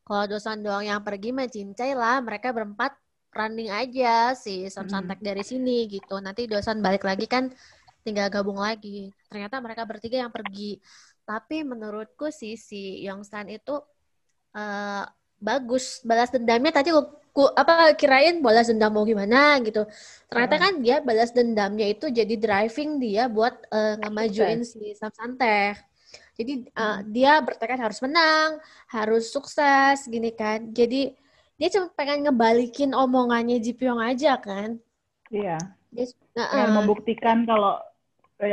[0.07, 2.21] kalau dosan doang yang pergi mah cincai lah.
[2.23, 2.95] Mereka berempat
[3.33, 4.93] running aja si Sam Hmm.
[5.09, 6.21] Santek dari sini gitu.
[6.21, 7.49] Nanti dosan balik lagi kan
[8.05, 9.09] tinggal gabung lagi.
[9.27, 10.77] Ternyata mereka bertiga yang pergi.
[11.23, 13.79] Tapi menurutku sih si Yongstan itu
[14.53, 15.03] eh,
[15.41, 16.05] bagus.
[16.05, 17.01] Balas dendamnya tadi aku,
[17.35, 19.81] ku- apa kirain balas dendam mau gimana gitu.
[20.29, 25.75] Ternyata kan dia balas dendamnya itu jadi driving dia buat eh, ngemajuin si Sam Santek.
[26.39, 28.49] Jadi eh, dia bertekad harus menang,
[28.95, 30.59] harus sukses gini kan.
[30.79, 31.13] Jadi
[31.59, 34.69] dia cuma pengen ngebalikin omongannya Ji Pyong aja kan.
[35.35, 35.51] Iya,
[35.95, 36.05] Dia,
[36.51, 36.77] pengen Heeh.
[36.77, 37.73] membuktikan kalau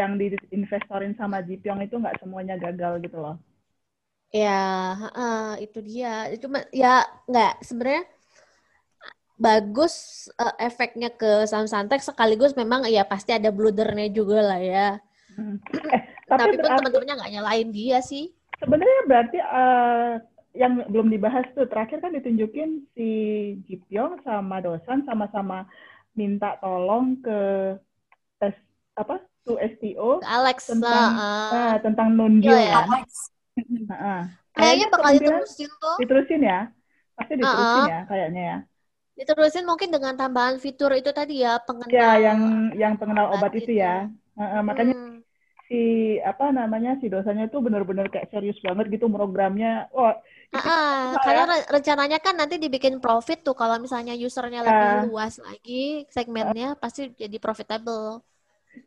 [0.01, 3.37] yang diinvestorin sama Ji Pyong itu nggak semuanya gagal gitu loh.
[4.41, 4.49] Ya,
[5.03, 6.09] heeh, itu dia.
[6.43, 6.87] Cuma ya
[7.29, 8.03] nggak sebenarnya
[9.41, 9.95] bagus
[10.37, 14.89] eh, efeknya ke Sam Santek sekaligus memang ya pasti ada bludernya juga lah ya.
[15.35, 15.57] Hmm.
[16.31, 18.31] Eh, tapi Tapi pun teman-temannya nggak nyalain dia sih.
[18.61, 20.13] sebenarnya berarti eh,
[20.53, 23.09] yang belum dibahas tuh terakhir kan ditunjukin si
[23.65, 25.67] Ji Pyong sama Dosan sama-sama
[26.13, 27.39] minta tolong ke
[28.39, 28.55] S,
[28.95, 31.51] apa to STO Alex Tentang- heeh.
[31.51, 32.69] ah, tentang Nungil Iya, ya.
[32.69, 32.77] ya.
[32.85, 33.09] Alex.
[33.59, 34.21] Heeh.
[34.53, 35.97] Kayaknya bakal diterusin tuh.
[35.99, 36.61] diterusin ya.
[37.15, 37.87] Pasti diterusin Uh-uh.
[37.89, 38.59] ya kayaknya ya.
[39.21, 42.41] Diterusin mungkin dengan tambahan fitur itu tadi ya, pengenal Ya yang
[42.83, 44.07] yang pengenal obat obat itu ya.
[44.39, 45.23] Heeh, makanya Hmm.
[45.69, 45.77] si
[46.31, 49.69] apa namanya si dosanya itu benar-benar kayak serius banget gitu programnya.
[50.59, 54.71] Ah, Apa karena re- rencananya kan nanti dibikin profit tuh kalau misalnya usernya Ya.
[54.71, 55.73] lebih luas lagi
[56.17, 58.07] segmennya pasti jadi profitable.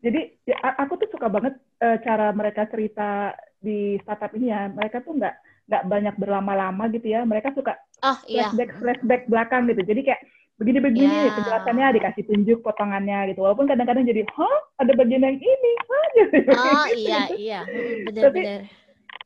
[0.04, 4.67] jadi ya, aku tuh suka banget eh, cara mereka cerita di startup ini ya.
[4.72, 7.23] Mereka tuh nggak nggak banyak berlama-lama gitu ya.
[7.23, 8.52] Mereka suka Oh iya.
[8.52, 9.82] flashback flashback belakang gitu.
[9.82, 10.21] Jadi kayak
[10.54, 11.34] begini-begini Ya.
[11.34, 13.41] penjelasannya dikasih tunjuk potongannya gitu.
[13.41, 17.36] Walaupun kadang-kadang jadi, hah ada bagian yang ini, hah jadi Oh iya gitu.
[17.47, 18.62] iya, Mm, Tapi- benar-benar.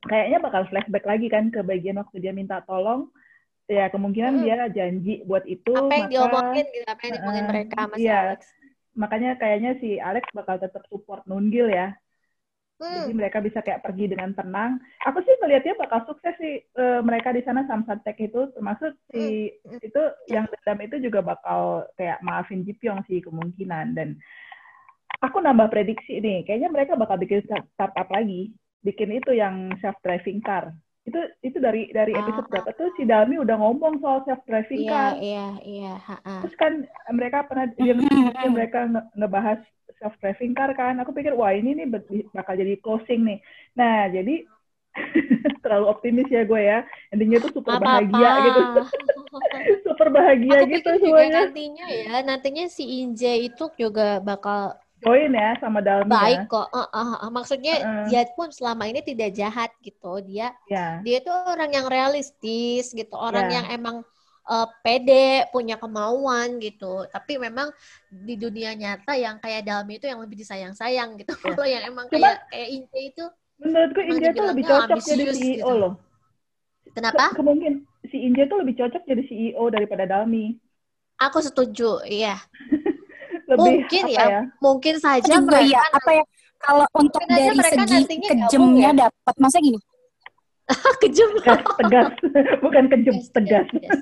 [0.07, 3.11] Kayaknya bakal flashback lagi kan ke bagian waktu dia minta tolong.
[3.67, 4.41] Ya kemungkinan Mm.
[4.41, 5.75] dia janji buat itu.
[5.75, 8.17] Apa yang maka diomongin gitu, apa yang diomongin Eh, mereka sama si iya.
[8.23, 8.41] Alex.
[8.95, 11.93] makanya kayaknya si Alex bakal tetap support Nungil ya.
[12.77, 13.17] Jadi Hmm.
[13.17, 14.77] mereka bisa kayak pergi dengan tenang.
[15.09, 19.81] Aku sih melihatnya bakal sukses sih eh, mereka di sana Samsantek itu termasuk si Hmm.
[19.81, 24.21] itu yang dendam itu juga bakal kayak maafin Ji Pyong sih kemungkinan dan
[25.25, 28.53] aku nambah prediksi nih kayaknya mereka bakal bikin start- startup lagi
[28.85, 30.69] bikin itu yang self driving car
[31.07, 32.19] itu itu dari dari Ah.
[32.19, 35.93] episode berapa tuh si Dalmi udah ngomong soal self driving Iya car iya iya.
[36.03, 36.43] ha-ha.
[36.43, 37.95] terus kan mereka pernah dia
[38.47, 39.59] mereka nge- ngebahas
[39.97, 41.87] self driving car kan aku pikir wah ini nih
[42.29, 43.39] bakal jadi closing nih
[43.73, 44.43] nah jadi
[45.63, 46.79] terlalu optimis ya gue ya
[47.13, 48.03] endingnya tuh super Apa-apa.
[48.03, 48.61] bahagia gitu
[49.85, 55.53] super bahagia Aku gitu semuanya nantinya ya, nantinya si Inje itu juga bakal join ya
[55.61, 56.67] sama Dalmi baik kok.
[56.73, 57.31] Eh, eh, eh.
[57.31, 58.05] Maksudnya Heeh.
[58.09, 60.19] dia pun selama ini tidak jahat gitu.
[60.25, 60.99] Dia ya.
[61.05, 63.61] dia itu orang yang realistis gitu, orang Ya.
[63.61, 63.97] yang emang
[64.47, 67.03] eh, pede, punya kemauan gitu.
[67.11, 67.67] Tapi memang
[68.07, 71.35] di dunia nyata yang kayak Dalmi itu yang lebih disayang-sayang gitu.
[71.35, 71.41] Ya.
[71.51, 73.25] Kalau yang emang Cuma- kayak kayak Ince itu
[73.57, 75.73] Menurutku Inje tuh lebih dibilangnya cocok jadi CEO gitu.
[75.73, 75.93] loh.
[76.93, 77.33] kenapa?
[77.33, 77.73] Ke- Kemungkin
[78.07, 80.55] si Inje tuh lebih cocok jadi CEO daripada Dalmi.
[81.17, 82.37] Aku setuju, iya.
[83.57, 86.23] Lebih Mungkin apa ya, Mungkin saja juga mereka ya apa ya
[86.57, 89.79] kalau untuk dari segi nantinya kejemnya gabung dapat masa gini
[90.99, 91.29] kejem.
[91.39, 92.07] tegas, tegas.
[92.59, 93.67] bukan kejem, Yes, tegas.
[93.71, 94.01] yes, yes.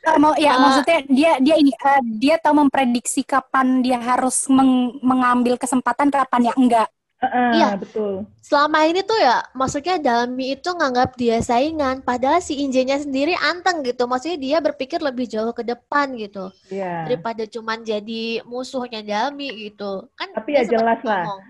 [0.00, 4.48] Eh, mau ya Eh, maksudnya dia dia ini eh, dia tahu memprediksi kapan dia harus
[4.48, 6.88] meng- mengambil kesempatan kapan ya enggak
[7.20, 7.76] Heeh, Iya.
[7.76, 8.24] betul.
[8.40, 13.84] Selama ini tuh ya, maksudnya Dalmi itu nganggap dia saingan, padahal si Injenya sendiri anteng
[13.84, 14.08] gitu.
[14.08, 17.04] Maksudnya dia berpikir lebih jauh ke depan gitu, Iya.
[17.04, 20.08] daripada cuman jadi musuhnya Dalmi gitu.
[20.16, 21.28] Kan Tapi ya jelas lah.
[21.28, 21.40] ngomong,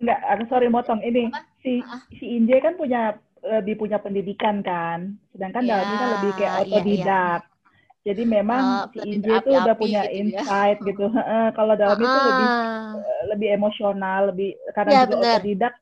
[0.00, 1.28] Enggak, aku sorry motong ini.
[1.28, 1.44] Apa?
[1.60, 2.00] Si Ah.
[2.16, 5.16] si Inje kan punya lebih punya pendidikan kan.
[5.32, 6.64] Sedangkan Ya, Dalmi kan lebih kayak iya, iya.
[6.64, 7.40] otodidak.
[8.00, 10.40] Jadi memang Eh, si Inje itu udah punya gitu ya.
[10.40, 11.04] insight gitu.
[11.12, 12.48] Heeh, Kalau Dalmi itu lebih
[12.90, 12.96] Ah,
[13.30, 15.74] lebih emosional, lebih karena Iya, juga otodidak.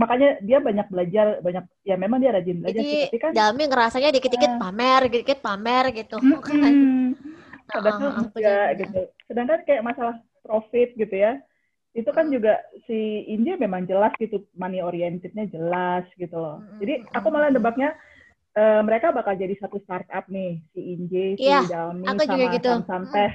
[0.00, 3.64] Makanya dia banyak belajar, banyak ya memang dia rajin belajar sih, Jadi tapi kan Dalmi
[3.68, 4.58] ngerasanya dikit-dikit Ah.
[4.62, 6.16] pamer, dikit-dikit pamer gitu.
[6.48, 6.72] kan.
[6.72, 7.12] Mm-mm.
[7.70, 8.80] Ah, Padahal ah, ah, enggak benar-benar.
[8.82, 9.00] gitu.
[9.28, 11.32] Sedangkan kayak masalah profit gitu ya,
[11.92, 16.64] itu kan juga si Inje memang jelas gitu, money orientednya jelas gitu loh.
[16.80, 17.92] Jadi aku malah mm-mm.
[18.56, 22.54] Eh, mereka bakal jadi satu startup nih, si Inje, si Iya, Dalmi aku juga sama
[22.56, 22.72] gitu.
[22.86, 23.32] Sam Teh.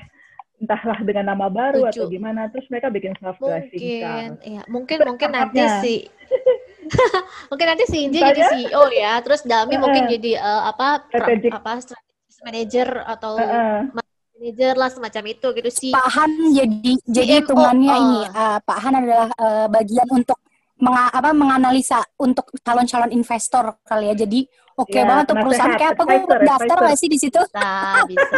[0.56, 2.16] Entahlah dengan nama baru atau Setuju.
[2.16, 5.94] gimana, terus mereka bikin self Mungkin, iya, mungkin mungkin nanti si
[7.52, 11.52] mungkin nanti si Inji jadi CEO ya, terus Dalmi mungkin jadi eh, apa pra- Strategic.
[11.52, 13.80] apa strategis manager atau Heeh.
[13.92, 15.92] manager lah semacam itu gitu sih.
[15.92, 18.04] Pak Han jadi jadi hitungannya oh.
[18.08, 20.40] ini eh, Pak Han adalah eh, bagian untuk
[20.80, 24.44] menga- apa menganalisa untuk calon-calon investor kali ya jadi
[24.76, 26.78] oke Ya, banget tuh perusahaan kayak apa gue daftar advisor.
[26.82, 27.72] nggak sih di situ Bisa,
[28.06, 28.38] bisa.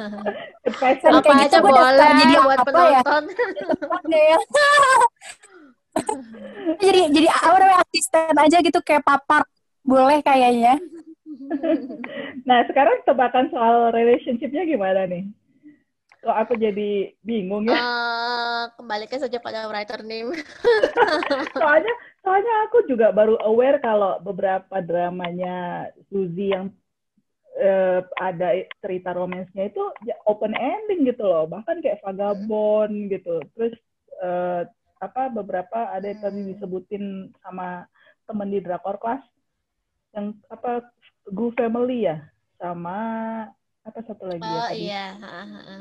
[0.66, 3.02] Advisor Kan apa kayak gitu gua daftar jadi buat apa ya?
[3.02, 3.22] penonton.
[4.08, 4.38] Ya.
[6.78, 9.42] jadi jadi apa namanya asisten aja gitu kayak papar
[9.82, 10.76] boleh kayaknya
[12.42, 15.30] Nah, sekarang tebakan soal relationship-nya gimana nih?
[16.18, 17.76] Kok aku jadi bingung ya?
[17.76, 20.34] Eh, kembalikan saja pada writer name.
[21.54, 21.92] soalnya
[22.26, 26.74] soalnya aku juga baru aware kalau beberapa dramanya Suzy yang
[27.54, 28.48] eh, ada
[28.82, 33.78] cerita romansnya itu ya open ending gitu loh bahkan kayak vagabond gitu terus
[34.18, 34.66] eh,
[34.98, 36.48] apa beberapa ada yang tadi Hmm.
[36.50, 37.04] disebutin
[37.46, 37.86] sama
[38.26, 39.22] temen di drakor class
[40.16, 40.82] yang apa
[41.30, 42.26] Gu Family ya
[42.58, 42.98] sama
[43.86, 45.06] apa satu lagi ya Oh tadi iya.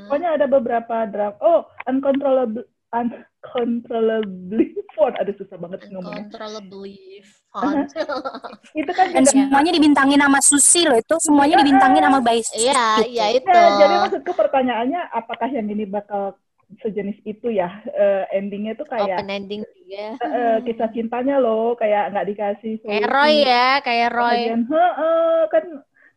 [0.06, 1.34] Pokoknya ada beberapa drama.
[1.42, 5.14] Oh, uncontrollable, uncontrollably fun.
[5.22, 6.26] Aduh susah banget ngomongnya.
[6.28, 7.86] Uncontrollably fun.
[8.80, 9.32] Itu kan dan juga.
[9.32, 13.48] semuanya dibintangin sama Susi loh itu semuanya dibintangin sama Bais Iya, iya itu.
[13.48, 16.36] Ya, jadi maksudku pertanyaannya, apakah yang ini bakal
[16.84, 17.72] sejenis itu ya?
[17.88, 20.20] Eh, endingnya tuh kayak Open ending juga.
[20.20, 23.08] eh, kisah cintanya loh, kayak nggak dikasih Kayak.
[23.08, 24.36] Roy ya, kayak Roy.
[24.44, 25.64] Kemudian, "Heeh, kan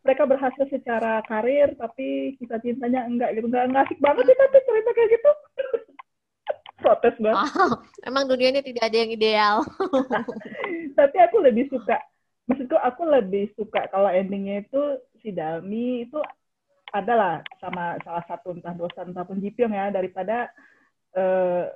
[0.02, 3.46] mereka berhasil secara karir, tapi kisah cintanya enggak gitu.
[3.46, 5.30] Nggak nggak asik banget sih tapi cerita kayak gitu.
[6.78, 7.36] Protes banget.
[7.58, 7.74] Oh,
[8.06, 9.56] emang dunia ini tidak ada yang ideal.
[10.98, 11.98] tapi aku lebih suka
[12.48, 14.82] maksudku aku lebih suka kalau endingnya itu
[15.20, 16.18] si Dalmi itu
[16.90, 20.48] adalah sama salah satu entah dosan entah pun Jipyong ya daripada
[21.12, 21.68] eh,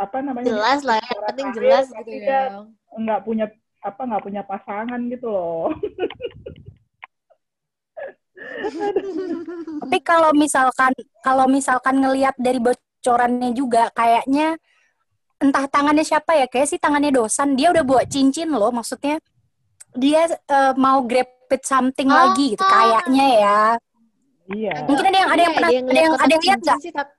[0.00, 2.64] apa namanya Jelas lah, yang secara penting jelas gitu ya.
[2.96, 3.46] nggak punya
[3.84, 5.68] apa nggak punya pasangan gitu loh
[9.82, 10.94] Tapi kalau misalkan
[11.26, 12.62] kalau misalkan ngelihat dari
[12.98, 14.58] bocorannya juga kayaknya
[15.38, 17.54] entah tangannya siapa ya, kayak sih tangannya dosan.
[17.54, 19.22] Dia udah bawa cincin loh, maksudnya
[19.94, 22.18] dia eh, mau grab it something Oh.
[22.18, 23.60] lagi gitu kayaknya ya.
[24.50, 26.78] iya Mungkin ada yang ada yang Iya, pernah ada yang ada yang lihat nggak?
[26.82, 27.12] sih, tapi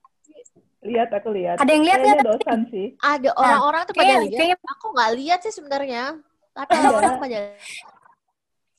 [0.81, 2.25] lihat aku lihat Ada yang lihat nggak?
[2.27, 4.37] dosan sih ada orang-orang tuh pada Kayak, lihat.
[4.37, 6.03] kayak Aku nggak lihat sih sebenarnya.
[6.51, 6.81] Tapi Ada.
[6.83, 7.39] ada orang pada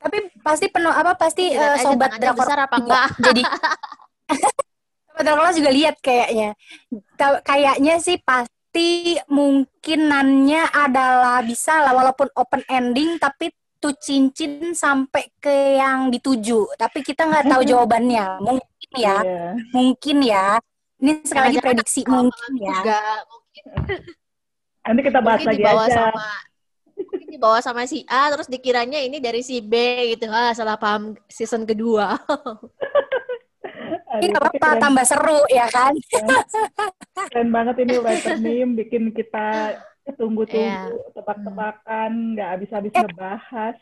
[0.00, 3.08] tapi pasti penuh apa pasti aja sobat drakor besar apa enggak.
[3.20, 3.42] Jadi
[5.20, 6.48] sobat drakor juga lihat kayaknya.
[7.44, 8.88] Kayaknya sih pasti
[9.28, 16.72] mungkinannya adalah bisa lah walaupun open ending tapi tuh cincin sampai ke yang dituju.
[16.74, 18.40] Tapi kita nggak tahu jawabannya.
[18.40, 19.48] Mungkin ya, Iya.
[19.72, 20.46] mungkin ya.
[21.00, 22.74] Ini sekali lagi Jangan-jangan prediksi mungkin ya.
[22.76, 23.64] juga mungkin
[24.84, 26.28] nanti kita bahas mungkin lagi dibawa aja sama
[27.00, 29.72] mungkin dibawa sama si A terus dikiranya ini dari si B
[30.12, 32.16] gitu ah salah paham season kedua
[34.10, 34.82] Aduh, Ini tapi apa-apa, keren.
[34.82, 35.94] tambah seru ya kan.
[37.30, 39.78] Keren banget ini writer meme bikin kita
[40.18, 41.14] tunggu-tunggu, Iya.
[41.14, 43.02] tebak-tebakan, nggak habis-habis Eh.
[43.06, 43.76] ngebahas.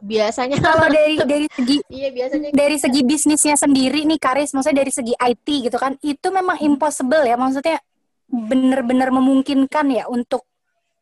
[0.00, 4.90] Biasanya Kalau dari dari segi Iya, biasanya dari segi bisnisnya sendiri nih Karis, maksudnya dari
[4.90, 7.78] segi IT gitu kan, itu memang impossible ya, maksudnya
[8.26, 10.42] benar-benar memungkinkan ya untuk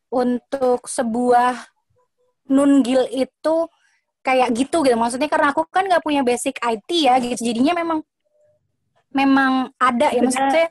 [0.08, 1.56] untuk sebuah
[2.46, 3.56] nunggil itu
[4.22, 4.96] kayak gitu gitu.
[4.98, 7.98] Maksudnya karena aku kan nggak punya basic IT ya gitu, jadinya memang
[9.12, 10.20] memang ada ya.
[10.20, 10.68] Maksudnya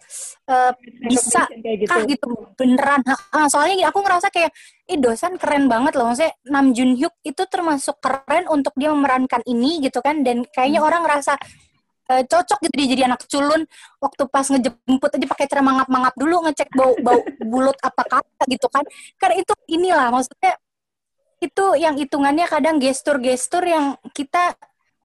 [0.47, 0.71] eh,
[1.09, 1.89] bisa kayak gitu.
[1.89, 2.27] kah gitu.
[2.57, 3.01] Beneran.
[3.03, 4.51] Ha-ha, soalnya aku ngerasa kayak
[4.87, 6.09] ih dosen keren banget loh.
[6.09, 10.21] Maksudnya Nam Jun Hyuk itu termasuk keren untuk dia memerankan ini gitu kan.
[10.21, 11.33] Dan kayaknya orang ngerasa
[12.13, 13.65] eh, cocok gitu dia jadi anak culun.
[13.97, 18.67] Waktu pas ngejemput aja pakai cara mangap-mangap dulu ngecek bau bau bulut apa kata gitu
[18.69, 18.85] kan.
[19.17, 20.55] Karena itu inilah maksudnya
[21.37, 24.57] itu yang hitungannya kadang gestur-gestur yang kita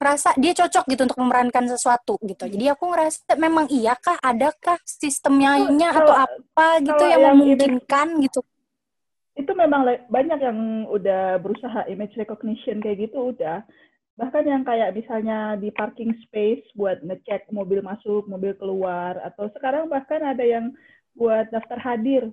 [0.03, 2.51] rasa dia cocok gitu untuk memerankan sesuatu gitu.
[2.51, 7.37] Jadi aku ngerasa memang iya kah, adakah sistemnya Kalau- atau apa gitu kalau yang yang
[7.39, 8.41] memungkinkan gitu.
[9.33, 13.65] itu memang banyak yang udah berusaha image recognition kayak gitu udah
[14.13, 19.89] bahkan yang kayak misalnya di parking space buat ngecek mobil masuk mobil keluar atau sekarang
[19.89, 20.77] bahkan ada yang
[21.17, 22.29] buat daftar hadir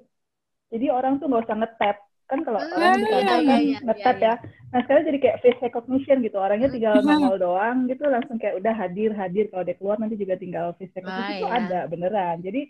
[0.75, 1.97] jadi orang tuh nggak usah ngetap
[2.29, 4.33] kan kalau Hmm, orang di iya, kantor iya, kan iya, ngetap iya, ya.
[4.71, 6.37] Nah sekarang jadi kayak face recognition gitu.
[6.37, 7.07] Orangnya tinggal Hmm.
[7.07, 9.45] nongol doang gitu langsung kayak udah hadir hadir.
[9.49, 11.49] Kalau dia keluar nanti juga tinggal face recognition Ah, itu iya.
[11.49, 12.37] ada beneran.
[12.45, 12.61] Jadi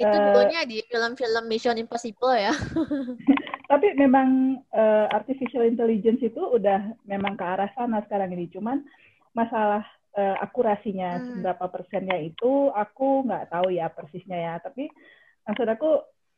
[0.00, 2.52] itu dulunya di film-film Mission Impossible ya.
[3.70, 8.50] tapi memang eh, artificial intelligence itu udah memang ke arah sana sekarang ini.
[8.50, 8.82] Cuman
[9.36, 9.86] masalah
[10.18, 11.40] eh, akurasinya Hmm.
[11.42, 14.54] berapa persennya itu aku nggak tahu ya persisnya ya.
[14.58, 14.90] Tapi
[15.46, 15.90] maksud aku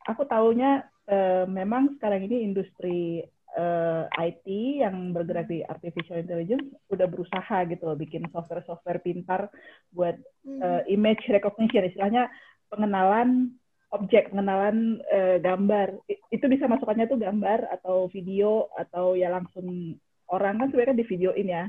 [0.07, 4.47] aku taunya eh, memang sekarang ini industri eh, IT
[4.81, 9.47] yang bergerak di artificial intelligence udah berusaha gitu loh bikin software-software pintar
[9.93, 10.15] buat
[10.47, 12.27] eh, image recognition istilahnya
[12.67, 13.53] pengenalan
[13.93, 16.01] objek pengenalan eh, gambar.
[16.09, 19.97] I- itu bisa masukannya tuh gambar atau video atau ya langsung
[20.33, 21.65] orang kan sebenarnya di videoin ya.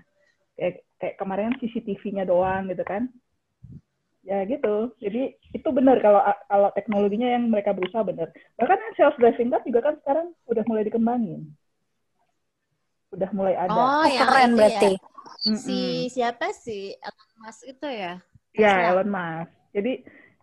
[0.57, 3.13] Kayak kayak kemarin CCTV-nya doang gitu kan
[4.25, 9.53] ya gitu jadi itu benar kalau kalau teknologinya yang mereka berusaha benar bahkan self driving
[9.53, 11.53] car juga kan sekarang udah mulai dikembangin
[13.15, 14.91] udah mulai ada Oh, yang keren itu berarti.
[14.91, 14.99] ya.
[15.55, 15.79] Si
[16.11, 18.19] siapa sih Elon Musk itu ya?
[18.59, 18.91] Ya.
[18.91, 19.51] Elon Musk.
[19.71, 19.93] Jadi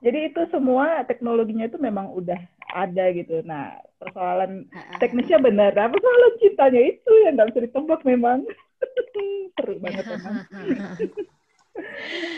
[0.02, 2.40] jadi itu semua teknologinya itu memang udah
[2.72, 3.44] ada gitu.
[3.44, 4.66] Nah, persoalan
[4.98, 5.76] teknisnya benar.
[5.76, 8.40] Nah, persoalan cintanya itu yang nggak bisa ditebak memang.
[9.60, 10.36] Seru banget memang.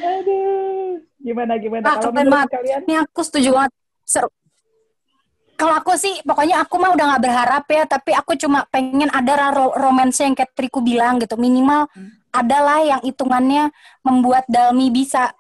[0.03, 2.81] Aduh, gimana gimana Ah, kalau menurut kalian?
[2.85, 3.71] Ini aku setuju banget.
[4.03, 4.29] Seru.
[5.53, 9.53] Kalau aku sih, pokoknya aku mah udah nggak berharap ya, tapi aku cuma pengen ada
[9.53, 11.37] ro romance yang kayak Triku bilang gitu.
[11.39, 11.87] Minimal
[12.33, 13.69] adalah yang hitungannya
[14.01, 15.31] membuat Dalmi bisa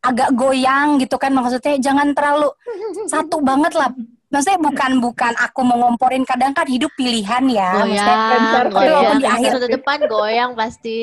[0.00, 2.48] agak goyang gitu kan maksudnya jangan terlalu
[3.12, 3.92] satu banget lah
[4.30, 7.70] maksudnya bukan bukan aku mau ngomporin kadang kan hidup pilihan ya.
[7.76, 8.70] Maksudnya Goyang, goyang.
[8.72, 10.98] walaupun di akhir- Episode depan goyang pasti.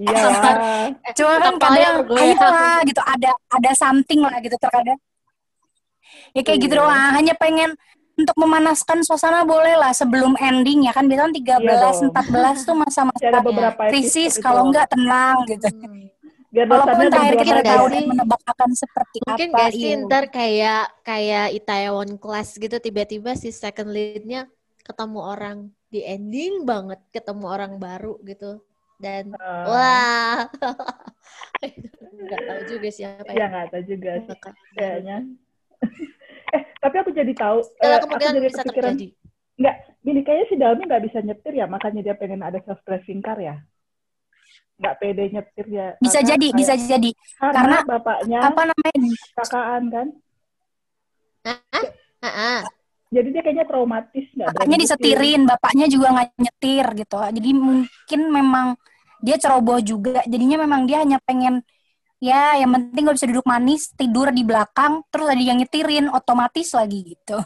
[0.00, 0.24] Iya.
[1.16, 4.96] Cuma kan kadang ayolah gitu ada ada something lah gitu terkadang.
[6.32, 6.80] Ya kayak gitu Iya.
[6.82, 7.70] doang hanya pengen
[8.18, 11.06] untuk memanaskan suasana boleh lah sebelum ending ya kan.
[11.06, 12.10] Biasanya 13 Iya dong.
[12.10, 13.26] 14 tuh masa-masa
[13.86, 15.68] krisis kalau enggak tenang gitu.
[15.70, 16.17] Biar
[16.52, 21.46] walaupun terakhir kita nggak tahu menebak akan seperti Mungkin apa gak sih ntar kayak kayak
[21.52, 24.48] Itaewon Class gitu tiba-tiba si second lead-nya
[24.80, 25.58] ketemu orang
[25.92, 28.64] di ending banget ketemu orang baru gitu
[28.98, 30.38] dan Ah, wah
[32.28, 34.10] nggak tahu juga siapa ya nggak tahu juga
[34.74, 35.16] kayaknya.
[36.56, 37.62] eh, tapi aku jadi tahu.
[37.62, 39.08] segala eh, aku kemungkinan jadi bisa kepikiran, terjadi
[39.58, 43.18] Enggak, gini kayaknya si Dalmi nggak bisa nyetir ya, makanya dia pengen ada self driving
[43.18, 43.58] car ya.
[44.78, 45.88] Nggak pede nyetir ya.
[45.98, 48.98] bisa karena jadi kayak- bisa jadi Karena, karena bapaknya apa namanya
[49.34, 50.06] kakaan kan,
[51.44, 52.60] Ah, ah.
[53.08, 54.84] jadi dia kayaknya traumatis nggak bapaknya nyetir.
[54.86, 58.66] disetirin bapaknya juga nggak nyetir gitu jadi mungkin memang
[59.18, 61.62] dia ceroboh juga jadinya memang dia hanya pengen
[62.18, 66.70] ya yang penting gak bisa duduk manis tidur di belakang terus ada yang nyetirin otomatis
[66.70, 67.38] lagi gitu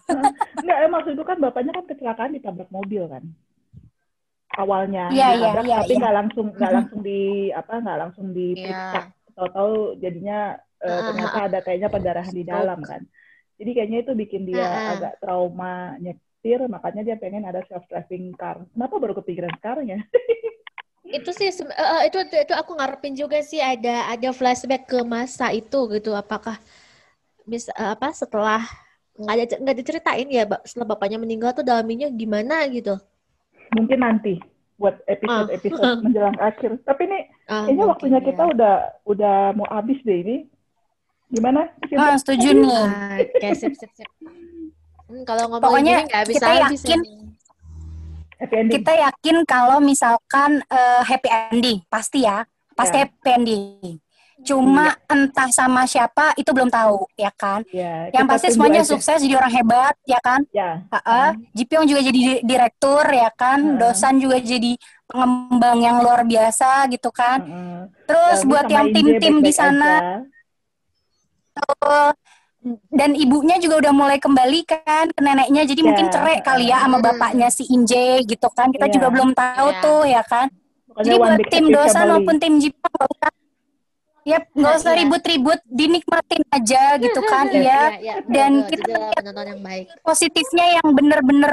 [0.59, 3.20] Nggak, maksud itu kan bapaknya kan kecelakaan ditabrak mobil kan.
[4.53, 6.00] Awalnya Iya, iya, ditabrak, iya, tapi iya.
[6.00, 7.20] nggak langsung nggak langsung di
[7.57, 8.98] apa nggak langsung diperiksa.
[9.00, 9.00] Iya.
[9.32, 10.38] Tahu-tahu jadinya
[10.84, 13.00] eh, Ah, ternyata ada kayaknya pendarahan di dalam kan.
[13.57, 14.86] Jadi kayaknya itu bikin dia Ah, ah.
[14.92, 18.61] agak trauma nyetir, makanya dia pengen ada self driving car.
[18.76, 19.98] Kenapa baru kepikiran sekarang ya?
[21.18, 25.46] itu sih eh, itu, itu itu aku ngarepin juga sih ada ada flashback ke masa
[25.53, 26.57] itu gitu apakah
[27.50, 28.62] mis eh, apa setelah
[29.20, 32.96] nggak ada nggak diceritain ya setelah bapaknya meninggal tuh dalaminya gimana gitu
[33.72, 34.34] Mungkin nanti
[34.76, 36.80] buat episode-episode menjelang akhir.
[36.82, 38.26] Tapi nih Ah, kayaknya mungkin waktunya ya.
[38.26, 40.36] kita udah udah mau habis deh ini.
[41.28, 41.64] Gimana?
[41.90, 42.84] Oh, setuju nih.
[43.24, 44.08] Oke, sip, sip, sip.
[45.08, 47.12] Hmm, kalau ngomongin Pokoknya gini nggak bisa kita yakin ini.
[48.36, 48.74] Happy ending.
[48.74, 52.42] Kita yakin kalau misalkan eh, happy ending, pasti ya,
[52.74, 53.06] pasti Ya.
[53.06, 54.01] happy ending.
[54.43, 57.62] Cuma entah sama siapa itu belum tahu, ya kan?
[57.70, 58.90] Ya, Yang pasti semuanya aja.
[58.90, 60.40] sukses jadi orang hebat, ya kan?
[60.51, 61.28] Ya, Heeh.
[61.55, 63.59] Jipyong juga jadi di- direktur, ya kan?
[63.62, 63.78] Heeh.
[63.78, 64.74] Dosan juga jadi
[65.07, 67.38] pengembang yang luar biasa gitu kan?
[67.40, 67.78] heeh.
[68.11, 70.18] Terus Lalu buat yang tim-tim di sana aja.
[72.95, 76.78] dan ibunya juga udah mulai kembali kan ke neneknya jadi Ya, mungkin cerai kali ya
[76.86, 78.95] sama bapaknya si Inje gitu kan kita Iya.
[78.95, 79.82] juga belum tahu Iya.
[79.82, 80.47] tuh ya kan
[80.86, 82.07] Pokoknya jadi buat tim family.
[82.07, 82.95] maupun tim Jepang
[84.22, 84.98] Yap, nggak usah Iya.
[85.02, 87.82] ribut-ribut, dinikmatin aja gitu kan, Iya, iya.
[87.98, 89.86] iya, Dan betul, kita penonton yang baik.
[90.00, 91.52] Positifnya yang bener-bener,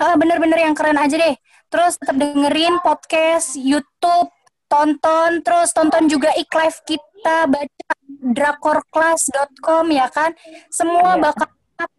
[0.00, 1.36] ah, bener-bener yang keren aja deh.
[1.68, 4.32] Terus tetap dengerin podcast, YouTube,
[4.64, 7.92] tonton, terus tonton juga iklive kita, baca
[8.32, 10.32] drakorclass.com ya kan.
[10.72, 11.20] Semua Iya.
[11.20, 11.48] bakal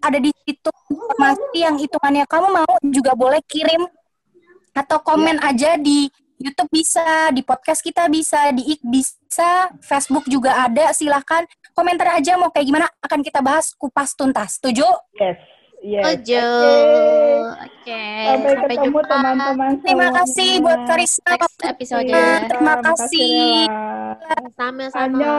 [0.02, 3.86] ada di situ informasi yang hitungannya kamu mau juga boleh kirim
[4.72, 6.08] atau komen aja di
[6.40, 10.92] YouTube bisa, di podcast kita bisa, di IG bisa, Facebook juga ada.
[10.92, 14.60] Silahkan komentar aja mau kayak gimana akan kita bahas kupas tuntas.
[14.60, 14.88] Setuju?
[15.16, 15.40] Yes.
[15.86, 16.02] Yes.
[16.02, 16.34] Oke.
[16.34, 16.50] Okay.
[17.86, 18.26] Okay.
[18.26, 19.72] Sampai, Sampai ketemu teman-teman.
[19.86, 21.38] Terima kasih buat Karisma.
[21.38, 22.10] Next episode.
[22.10, 22.18] Ya.
[22.18, 23.70] Iya, Terima kasih.
[24.58, 25.30] Sama-sama.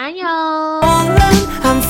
[0.00, 0.36] Ayo.
[1.60, 1.84] I'm